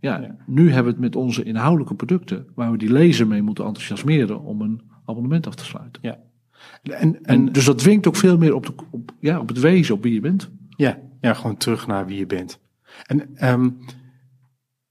[0.00, 3.64] Ja, nu hebben we het met onze inhoudelijke producten, waar we die lezer mee moeten
[3.64, 6.02] enthousiasmeren om een abonnement af te sluiten.
[6.02, 6.18] ja.
[6.82, 9.60] En, en, En dus dat dwingt ook veel meer op, de, op, ja, op het
[9.60, 10.50] wezen, op wie je bent.
[10.76, 12.60] ja, ja, gewoon terug naar wie je bent.
[13.06, 13.68] En ehm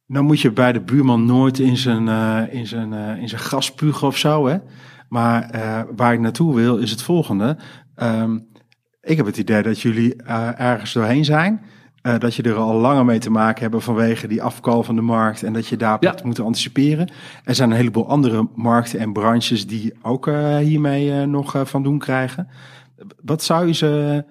[0.08, 3.42] nou moet je bij de buurman nooit in zijn, eh, in zijn, eh, in zijn
[3.42, 4.58] gras spugen of zo, hè.
[5.10, 7.58] Maar eh, waar ik naartoe wil is het volgende.
[7.96, 8.40] Ehm,
[9.02, 10.16] ik heb het idee dat jullie
[10.56, 11.62] ergens doorheen zijn.
[12.06, 15.02] Eh, dat je er al langer mee te maken hebben vanwege die afkal van de
[15.02, 15.44] markt.
[15.44, 16.10] En dat je daarop Ja.
[16.10, 17.12] hebt moeten anticiperen.
[17.44, 21.84] Er zijn een heleboel andere markten en branches die ook eh, hiermee eh, nog van
[21.84, 22.48] doen krijgen.
[23.24, 24.24] Wat zou je ze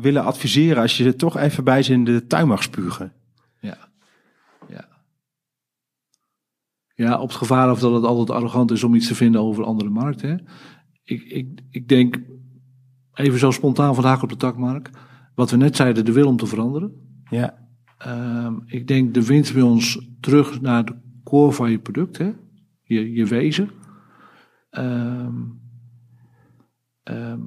[0.00, 3.12] willen adviseren als je er toch even bij ze in de tuin mag spugen?
[3.60, 3.76] Ja.
[4.68, 4.88] Ja.
[6.94, 9.64] Ja, op het gevaar of dat het altijd arrogant is om iets te vinden over
[9.64, 10.28] andere markten.
[10.28, 10.36] hè.
[11.04, 12.18] Ik, ik, ik denk,
[13.14, 14.96] even zo spontaan vandaag op de takmarkt.
[15.38, 16.92] Wat we net zeiden, de wil om te veranderen.
[17.30, 17.66] Ja,
[17.98, 22.32] Ehm, ik denk de winst bij ons terug naar de core van je product, hè?
[22.82, 23.70] Je, je wezen.
[24.70, 25.34] Ehm,
[27.02, 27.40] ehm,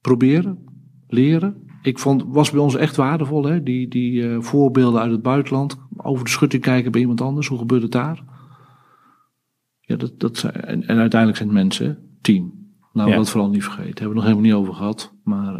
[0.00, 0.64] proberen,
[1.08, 1.66] leren.
[1.82, 3.62] Ik vond, was bij ons echt waardevol, hè?
[3.62, 5.78] die, die eh, voorbeelden uit het buitenland.
[5.96, 8.24] Over de schutting kijken bij iemand anders, hoe gebeurt het daar?
[9.80, 12.52] Ja, dat, dat zijn, en, en uiteindelijk zijn het mensen, team.
[12.92, 13.16] Nou, Ja.
[13.16, 13.88] dat vooral niet vergeten.
[13.88, 15.14] Hebben we nog helemaal niet over gehad.
[15.24, 15.54] Maar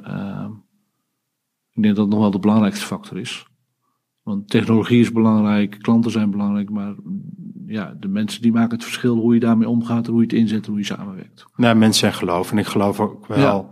[1.76, 3.46] ik denk dat het nog wel de belangrijkste factor is.
[4.22, 6.94] Want technologie is belangrijk, klanten zijn belangrijk, maar
[7.66, 10.64] ja, de mensen die maken het verschil hoe je daarmee omgaat, hoe je het inzet
[10.64, 11.44] en hoe je samenwerkt.
[11.56, 12.50] nou, mensen en geloof.
[12.50, 13.64] En ik geloof ook wel Ja.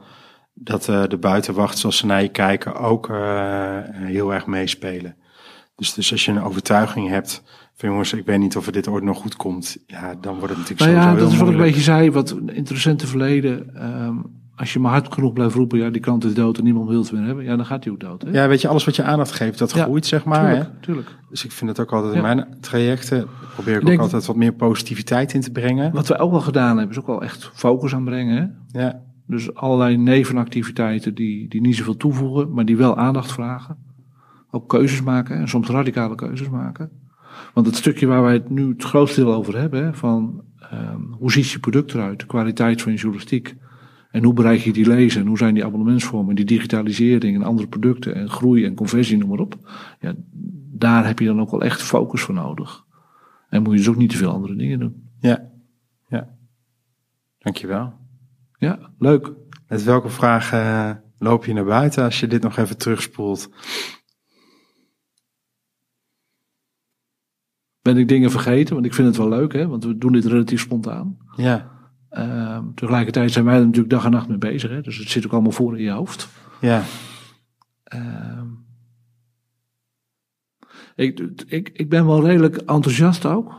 [0.55, 5.17] dat eh, de buitenwachters, als ze naar je kijken, ook eh, heel erg meespelen.
[5.77, 7.43] Dus, dus als je een overtuiging hebt
[7.75, 9.77] van jongens, ik weet niet of het dit ooit nog goed komt.
[9.87, 12.11] Ja, dan wordt het natuurlijk Nou sowieso ja, dat is wat ik een beetje zei,
[12.11, 13.75] wat een interessante verleden.
[13.77, 14.17] ehm,
[14.57, 17.01] als je maar hard genoeg blijft roepen, ja, die krant is dood en niemand wil
[17.03, 18.23] het meer hebben, ja, dan gaat die ook dood.
[18.23, 18.31] Hè?
[18.31, 20.49] Ja, weet je, alles wat je aandacht geeft, dat Ja, groeit, zeg maar.
[20.49, 20.55] Hè?
[20.55, 21.09] tuurlijk, tuurlijk.
[21.31, 22.35] Dus ik vind het ook altijd in Ja.
[22.35, 25.93] mijn trajecten, probeer ik, Ik denk- ook altijd wat meer positiviteit in te brengen.
[25.93, 28.57] Wat we ook wel gedaan hebben, is ook wel echt focus aanbrengen.
[28.73, 28.81] Hè?
[28.81, 33.77] Ja, Dus allerlei nevenactiviteiten die, die niet zoveel toevoegen, maar die wel aandacht vragen.
[34.51, 36.91] Ook keuzes maken en soms radicale keuzes maken.
[37.55, 41.01] Want het stukje waar wij het nu het grootste deel over hebben, hè, van ehm,
[41.19, 43.55] hoe ziet je product eruit, de kwaliteit van je journalistiek.
[44.15, 47.69] En hoe bereik je die lezen en hoe zijn die abonnementsvormen, die digitalisering en andere
[47.69, 49.59] producten en groei en conversie, noem maar op.
[50.01, 50.15] Ja,
[50.73, 52.85] daar heb je dan ook wel echt focus voor nodig.
[53.49, 55.11] En moet je dus ook niet te veel andere dingen doen.
[55.21, 55.51] Ja,
[56.09, 56.37] ja.
[57.39, 57.93] Dankjewel.
[58.59, 59.33] Ja, leuk.
[59.69, 63.51] Met welke vragen eh, loop je naar buiten als je dit nog even terugspoelt?
[67.83, 68.75] Ben ik dingen vergeten?
[68.75, 69.67] Want ik vind het wel leuk, hè?
[69.67, 71.17] Want we doen dit relatief spontaan.
[71.37, 71.74] Ja,
[72.15, 74.81] Ehm, tegelijkertijd zijn wij er natuurlijk dag en nacht mee bezig, hè?
[74.81, 76.29] Dus het zit ook allemaal voor in je hoofd.
[76.61, 76.83] ja,
[77.85, 78.47] Ehm,
[80.95, 83.53] ik, ik, ik ben wel redelijk enthousiast ook.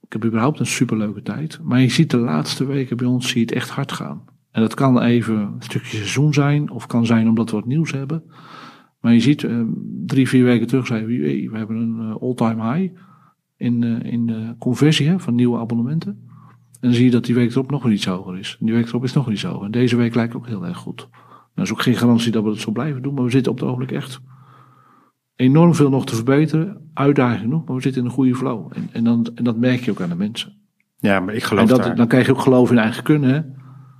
[0.00, 1.58] Ik heb überhaupt een superleuke tijd.
[1.62, 4.24] Maar je ziet de laatste weken bij ons zie je het echt hard gaan.
[4.50, 6.70] En dat kan even een stukje seizoen zijn.
[6.70, 8.22] Of kan zijn omdat we wat nieuws hebben.
[9.00, 9.60] Maar je ziet, eh,
[10.06, 12.94] drie, vier weken terug zei we, hey, we hebben een eh, all-time high.
[13.56, 16.27] In, eh, in de conversie hè, van nieuwe abonnementen.
[16.80, 18.56] En dan zie je dat die week erop nog iets hoger is.
[18.60, 19.64] En die week erop is nog iets hoger.
[19.64, 20.96] En deze week lijkt ook heel erg goed.
[20.96, 21.10] Nou,
[21.54, 23.14] dat is ook geen garantie dat we het zo blijven doen.
[23.14, 24.20] Maar we zitten op het ogenblik echt
[25.36, 26.90] enorm veel nog te verbeteren.
[26.94, 28.72] Uitdaging nog, maar we zitten in een goede flow.
[28.74, 30.52] En, en, dan, en dat merk je ook aan de mensen.
[30.98, 31.96] ja, maar ik En geloof dat, daar.
[31.96, 33.30] dan krijg je ook geloof in eigen kunnen.
[33.30, 33.40] Hè?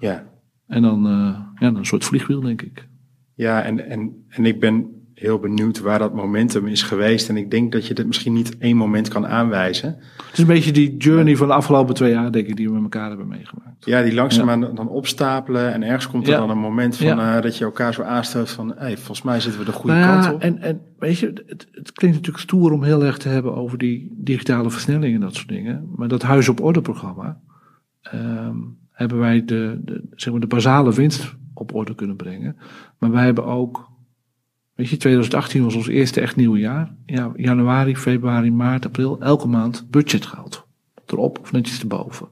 [0.08, 0.26] Ja,
[0.66, 1.12] En dan, eh,
[1.54, 2.88] ja, dan een soort vliegwiel, denk ik.
[3.34, 4.86] ja en, en, en ik ben
[5.18, 7.28] heel benieuwd waar dat momentum is geweest.
[7.28, 9.88] En ik denk dat je dit misschien niet één moment kan aanwijzen.
[10.16, 12.72] Het is een beetje die journey van de afgelopen twee jaar, denk ik, die we
[12.74, 13.84] met elkaar hebben meegemaakt.
[13.84, 15.72] Ja, die langzaamaan dan opstapelen.
[15.72, 16.38] En ergens komt er Ja.
[16.38, 17.36] dan een moment van, Ja.
[17.36, 18.72] eh, dat je elkaar zo aanstelt van...
[18.76, 20.40] Hey, volgens mij zitten we de goede Nou kant op.
[20.40, 23.78] En, en weet je, het, het klinkt natuurlijk stoer om heel erg te hebben over
[23.78, 25.88] die digitale versnelling en dat soort dingen.
[25.96, 27.40] Maar dat Huis op Orde programma,
[28.02, 28.56] ehm,
[28.92, 32.56] hebben wij de, de, zeg maar de basale winst op orde kunnen brengen.
[32.98, 33.90] Maar wij hebben ook,
[34.78, 36.94] weet je, 2018 was ons eerste echt nieuwe jaar.
[37.06, 40.66] Ja, januari, februari, maart, april, elke maand budget gehaald.
[41.06, 42.28] Erop of netjes erboven.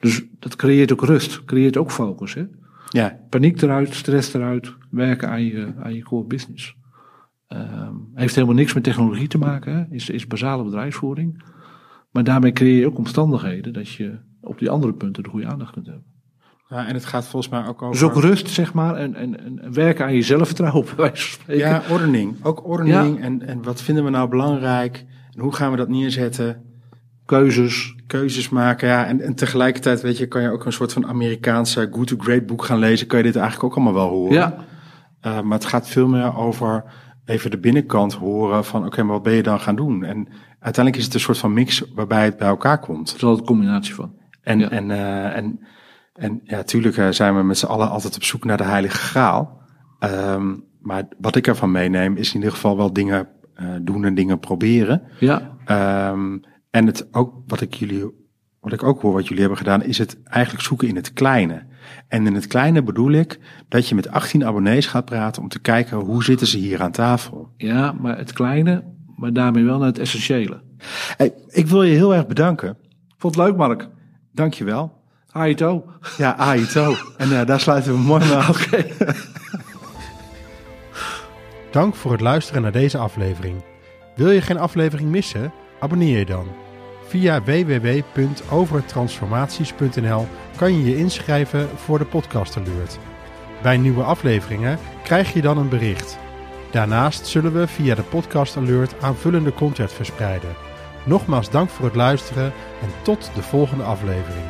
[0.00, 2.34] Dus dat creëert ook rust, creëert ook focus.
[2.34, 2.44] Hè?
[2.88, 6.76] Ja, Paniek eruit, stress eruit, werken aan je, aan je core business.
[7.46, 9.84] Ehm, heeft helemaal niks met technologie te maken, hè?
[9.90, 11.44] Is, is basale bedrijfsvoering.
[12.10, 15.72] Maar daarmee creëer je ook omstandigheden dat je op die andere punten de goede aandacht
[15.72, 16.11] kunt hebben.
[16.72, 17.92] Ja, en het gaat volgens mij ook over...
[18.00, 21.40] Dus ook rust, zeg maar, en, en, en werken aan je zelfvertrouwen, bij wijze van
[21.42, 21.68] spreken.
[21.68, 22.36] Ja, ordening.
[22.42, 23.20] Ook ordening.
[23.20, 25.04] En, en wat vinden we nou belangrijk?
[25.34, 26.62] En hoe gaan we dat neerzetten?
[27.26, 27.94] Keuzes.
[28.06, 28.88] Keuzes maken.
[28.88, 32.16] Ja, en, en tegelijkertijd, weet je, kan je ook een soort van Amerikaanse good to
[32.18, 33.06] great boek gaan lezen.
[33.06, 34.34] Kan je dit eigenlijk ook allemaal wel horen.
[34.34, 34.64] Ja,
[35.26, 36.84] Uh, maar het gaat veel meer over
[37.24, 40.04] even de binnenkant horen van, oké, maar wat ben je dan gaan doen?
[40.04, 43.10] En uiteindelijk is het een soort van mix waarbij het bij elkaar komt.
[43.10, 44.14] er is altijd een combinatie van.
[44.42, 44.70] En, Ja.
[44.70, 45.60] en, eh, en,
[46.12, 48.96] en ja, tuurlijk eh, zijn we met z'n allen altijd op zoek naar de heilige
[48.96, 49.60] graal.
[49.98, 54.14] Ehm, maar wat ik ervan meeneem is in ieder geval wel dingen eh, doen en
[54.14, 55.02] dingen proberen.
[55.20, 56.38] Ja, Ehm,
[56.70, 58.04] en het ook, wat ik jullie,
[58.60, 61.62] wat ik ook hoor wat jullie hebben gedaan, is het eigenlijk zoeken in het kleine.
[62.08, 65.60] En in het kleine bedoel ik dat je met 18 abonnees gaat praten om te
[65.60, 67.52] kijken hoe zitten ze hier aan tafel.
[67.56, 68.84] ja, maar het kleine,
[69.16, 70.62] maar daarmee wel naar het essentiële.
[71.16, 72.76] Hey, ik wil je heel erg bedanken.
[73.16, 73.88] Vond het leuk, Mark.
[74.32, 75.01] Dankjewel.
[75.32, 75.84] Haito.
[76.16, 76.96] Ja, Aito.
[77.16, 78.48] En eh, daar sluiten we mooi mee af.
[78.50, 78.86] Oké.
[81.70, 83.64] Dank voor het luisteren naar deze aflevering.
[84.16, 85.52] Wil je geen aflevering missen?
[85.80, 86.46] Abonneer je dan.
[87.08, 92.98] Via www.overtransformaties.nl kan je je inschrijven voor de podcast alert.
[93.62, 96.18] Bij nieuwe afleveringen krijg je dan een bericht.
[96.70, 100.54] Daarnaast zullen we via de podcast alert aanvullende content verspreiden.
[101.04, 104.46] Nogmaals dank voor het luisteren en tot de volgende aflevering.